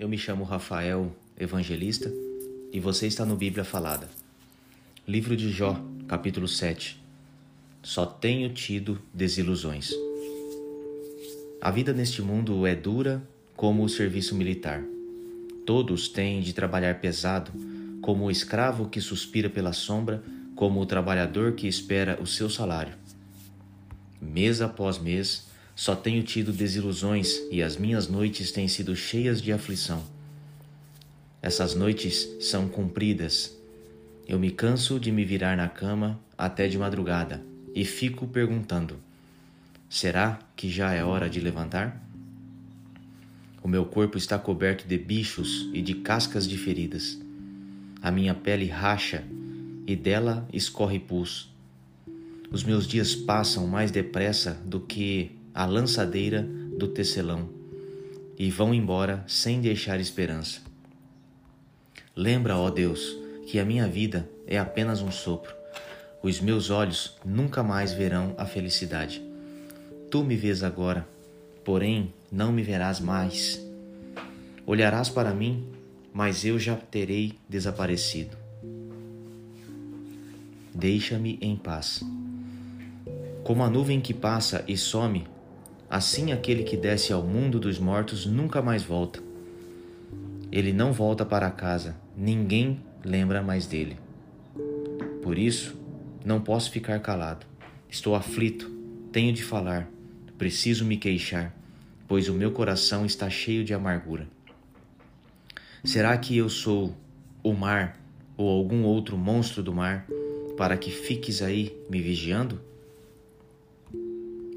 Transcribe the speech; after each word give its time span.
Eu 0.00 0.08
me 0.08 0.16
chamo 0.16 0.44
Rafael 0.44 1.14
Evangelista 1.38 2.10
e 2.72 2.80
você 2.80 3.06
está 3.06 3.26
no 3.26 3.36
Bíblia 3.36 3.64
Falada. 3.64 4.08
Livro 5.06 5.36
de 5.36 5.50
Jó, 5.50 5.78
capítulo 6.08 6.48
7. 6.48 6.98
Só 7.82 8.06
tenho 8.06 8.48
tido 8.48 8.98
desilusões. 9.12 9.90
A 11.60 11.70
vida 11.70 11.92
neste 11.92 12.22
mundo 12.22 12.66
é 12.66 12.74
dura 12.74 13.22
como 13.54 13.84
o 13.84 13.90
serviço 13.90 14.34
militar. 14.34 14.82
Todos 15.66 16.08
têm 16.08 16.40
de 16.40 16.54
trabalhar 16.54 16.98
pesado, 16.98 17.52
como 18.00 18.24
o 18.24 18.30
escravo 18.30 18.88
que 18.88 19.02
suspira 19.02 19.50
pela 19.50 19.74
sombra, 19.74 20.24
como 20.56 20.80
o 20.80 20.86
trabalhador 20.86 21.52
que 21.52 21.68
espera 21.68 22.18
o 22.22 22.26
seu 22.26 22.48
salário. 22.48 22.94
Mês 24.18 24.62
após 24.62 24.98
mês, 24.98 25.49
só 25.80 25.96
tenho 25.96 26.22
tido 26.22 26.52
desilusões 26.52 27.40
e 27.50 27.62
as 27.62 27.78
minhas 27.78 28.06
noites 28.06 28.52
têm 28.52 28.68
sido 28.68 28.94
cheias 28.94 29.40
de 29.40 29.50
aflição. 29.50 30.04
Essas 31.40 31.74
noites 31.74 32.28
são 32.38 32.68
compridas. 32.68 33.56
Eu 34.28 34.38
me 34.38 34.50
canso 34.50 35.00
de 35.00 35.10
me 35.10 35.24
virar 35.24 35.56
na 35.56 35.70
cama 35.70 36.20
até 36.36 36.68
de 36.68 36.76
madrugada 36.76 37.42
e 37.74 37.82
fico 37.82 38.28
perguntando: 38.28 38.98
será 39.88 40.38
que 40.54 40.68
já 40.68 40.92
é 40.92 41.02
hora 41.02 41.30
de 41.30 41.40
levantar? 41.40 41.98
O 43.62 43.66
meu 43.66 43.86
corpo 43.86 44.18
está 44.18 44.38
coberto 44.38 44.86
de 44.86 44.98
bichos 44.98 45.70
e 45.72 45.80
de 45.80 45.94
cascas 45.94 46.46
de 46.46 46.58
feridas. 46.58 47.18
A 48.02 48.10
minha 48.10 48.34
pele 48.34 48.66
racha 48.66 49.24
e 49.86 49.96
dela 49.96 50.46
escorre 50.52 50.98
pus. 50.98 51.50
Os 52.52 52.64
meus 52.64 52.86
dias 52.86 53.14
passam 53.14 53.66
mais 53.66 53.90
depressa 53.90 54.60
do 54.66 54.78
que 54.78 55.39
a 55.54 55.64
lançadeira 55.66 56.42
do 56.76 56.88
tecelão 56.88 57.48
e 58.38 58.50
vão 58.50 58.72
embora 58.72 59.22
sem 59.26 59.60
deixar 59.60 60.00
esperança. 60.00 60.60
Lembra, 62.16 62.56
ó 62.56 62.70
Deus, 62.70 63.16
que 63.46 63.58
a 63.58 63.64
minha 63.64 63.86
vida 63.86 64.28
é 64.46 64.58
apenas 64.58 65.02
um 65.02 65.10
sopro. 65.10 65.54
Os 66.22 66.40
meus 66.40 66.70
olhos 66.70 67.16
nunca 67.24 67.62
mais 67.62 67.92
verão 67.92 68.34
a 68.38 68.44
felicidade. 68.44 69.22
Tu 70.10 70.24
me 70.24 70.36
vês 70.36 70.62
agora, 70.62 71.06
porém 71.64 72.12
não 72.30 72.52
me 72.52 72.62
verás 72.62 73.00
mais. 73.00 73.60
Olharás 74.66 75.08
para 75.08 75.34
mim, 75.34 75.66
mas 76.12 76.44
eu 76.44 76.58
já 76.58 76.76
terei 76.76 77.38
desaparecido. 77.48 78.36
Deixa-me 80.74 81.38
em 81.40 81.56
paz. 81.56 82.02
Como 83.44 83.62
a 83.62 83.70
nuvem 83.70 84.00
que 84.00 84.14
passa 84.14 84.64
e 84.68 84.76
some, 84.76 85.26
Assim, 85.90 86.30
aquele 86.30 86.62
que 86.62 86.76
desce 86.76 87.12
ao 87.12 87.20
mundo 87.20 87.58
dos 87.58 87.80
mortos 87.80 88.24
nunca 88.24 88.62
mais 88.62 88.84
volta. 88.84 89.20
Ele 90.52 90.72
não 90.72 90.92
volta 90.92 91.26
para 91.26 91.50
casa, 91.50 91.96
ninguém 92.16 92.80
lembra 93.04 93.42
mais 93.42 93.66
dele. 93.66 93.98
Por 95.20 95.36
isso, 95.36 95.76
não 96.24 96.40
posso 96.40 96.70
ficar 96.70 97.00
calado. 97.00 97.44
Estou 97.88 98.14
aflito, 98.14 98.70
tenho 99.10 99.32
de 99.32 99.42
falar, 99.42 99.90
preciso 100.38 100.84
me 100.84 100.96
queixar, 100.96 101.52
pois 102.06 102.28
o 102.28 102.34
meu 102.34 102.52
coração 102.52 103.04
está 103.04 103.28
cheio 103.28 103.64
de 103.64 103.74
amargura. 103.74 104.28
Será 105.82 106.16
que 106.16 106.36
eu 106.36 106.48
sou 106.48 106.94
o 107.42 107.52
mar 107.52 107.98
ou 108.36 108.48
algum 108.48 108.84
outro 108.84 109.18
monstro 109.18 109.60
do 109.60 109.74
mar 109.74 110.06
para 110.56 110.76
que 110.76 110.92
fiques 110.92 111.42
aí 111.42 111.76
me 111.90 112.00
vigiando? 112.00 112.69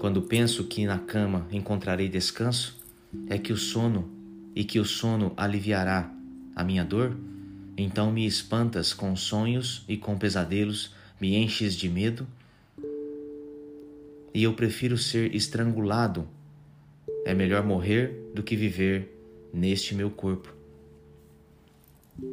Quando 0.00 0.22
penso 0.22 0.64
que 0.64 0.86
na 0.86 0.98
cama 0.98 1.46
encontrarei 1.52 2.08
descanso, 2.08 2.74
é 3.28 3.36
que 3.36 3.52
o 3.52 3.56
sono 3.58 4.10
e 4.56 4.64
que 4.64 4.80
o 4.80 4.84
sono 4.84 5.34
aliviará 5.36 6.10
a 6.56 6.64
minha 6.64 6.82
dor, 6.82 7.14
então 7.76 8.10
me 8.10 8.26
espantas 8.26 8.94
com 8.94 9.14
sonhos 9.14 9.84
e 9.86 9.98
com 9.98 10.16
pesadelos, 10.16 10.94
me 11.20 11.36
enches 11.36 11.76
de 11.76 11.86
medo, 11.86 12.26
e 14.32 14.42
eu 14.42 14.54
prefiro 14.54 14.96
ser 14.96 15.34
estrangulado. 15.34 16.26
É 17.26 17.34
melhor 17.34 17.62
morrer 17.62 18.30
do 18.34 18.42
que 18.42 18.56
viver 18.56 19.14
neste 19.52 19.94
meu 19.94 20.10
corpo. 20.10 20.50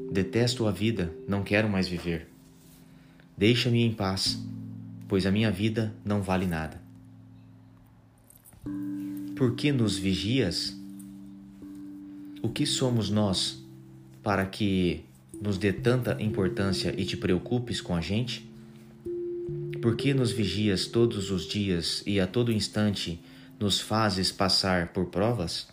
Detesto 0.09 0.66
a 0.68 0.72
vida, 0.72 1.13
não 1.28 1.44
quero 1.44 1.68
mais 1.68 1.86
viver. 1.86 2.30
Deixa-me 3.38 3.84
em 3.84 3.94
paz, 3.94 4.42
pois 5.06 5.25
a 5.25 5.31
minha 5.31 5.52
vida 5.52 5.94
não 6.06 6.22
vale 6.22 6.47
nada. 6.47 6.87
Por 9.38 9.56
que 9.56 9.72
nos 9.72 10.00
vigias? 10.00 10.75
O 12.42 12.50
que 12.50 12.66
somos 12.66 13.12
nós 13.12 13.64
para 14.24 14.44
que 14.48 15.06
nos 15.40 15.59
dê 15.59 15.72
tanta 15.72 16.20
importância 16.20 16.92
e 16.98 17.06
te 17.06 17.16
preocupes 17.16 17.80
com 17.80 17.96
a 17.96 18.02
gente? 18.02 18.50
Por 19.80 19.96
que 19.96 20.12
nos 20.12 20.31
vigias 20.31 20.88
todos 20.88 21.30
os 21.30 21.48
dias 21.48 22.02
e 22.08 22.20
a 22.20 22.25
todo 22.25 22.52
instante 22.52 23.20
nos 23.59 23.80
fazes 23.80 24.31
passar 24.31 24.88
por 24.88 25.06
provas? 25.06 25.68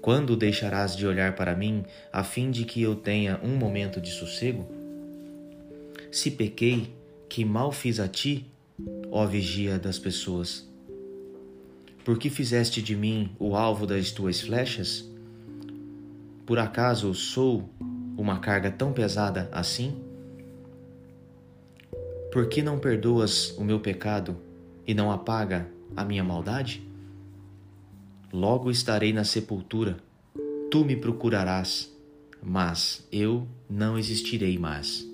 Quando 0.00 0.36
deixarás 0.36 0.96
de 0.96 1.04
olhar 1.08 1.34
para 1.34 1.56
mim 1.56 1.84
a 2.12 2.22
fim 2.22 2.52
de 2.52 2.64
que 2.64 2.80
eu 2.80 2.94
tenha 2.94 3.40
um 3.42 3.56
momento 3.56 4.00
de 4.00 4.12
sossego? 4.12 4.64
Se 6.12 6.30
pequei, 6.30 6.94
que 7.28 7.44
mal 7.44 7.72
fiz 7.72 7.98
a 7.98 8.06
ti, 8.06 8.46
ó 9.10 9.26
vigia 9.26 9.76
das 9.76 9.98
pessoas? 9.98 10.69
Por 12.04 12.18
que 12.18 12.30
fizeste 12.30 12.80
de 12.80 12.96
mim 12.96 13.30
o 13.38 13.54
alvo 13.54 13.86
das 13.86 14.10
tuas 14.10 14.40
flechas? 14.40 15.08
Por 16.46 16.58
acaso 16.58 17.14
sou 17.14 17.68
uma 18.16 18.38
carga 18.38 18.70
tão 18.70 18.92
pesada 18.92 19.48
assim? 19.52 20.02
Por 22.32 22.48
que 22.48 22.62
não 22.62 22.78
perdoas 22.78 23.54
o 23.58 23.64
meu 23.64 23.80
pecado 23.80 24.36
e 24.86 24.94
não 24.94 25.10
apaga 25.10 25.68
a 25.96 26.04
minha 26.04 26.24
maldade? 26.24 26.88
Logo 28.32 28.70
estarei 28.70 29.12
na 29.12 29.24
sepultura, 29.24 29.98
tu 30.70 30.84
me 30.84 30.96
procurarás, 30.96 31.92
mas 32.42 33.06
eu 33.10 33.46
não 33.68 33.98
existirei 33.98 34.56
mais. 34.58 35.09